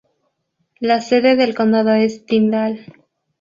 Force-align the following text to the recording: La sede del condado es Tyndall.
La 0.79 0.99
sede 0.99 1.35
del 1.35 1.53
condado 1.53 1.91
es 1.93 2.25
Tyndall. 2.25 2.83